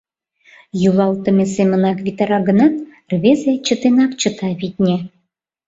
Йӱлалтыме 0.81 1.45
семынак 1.55 1.97
витара 2.05 2.39
гынат, 2.47 2.73
рвезе 3.11 3.53
чытенак 3.65 4.11
чыта, 4.21 4.49
витне. 4.59 4.97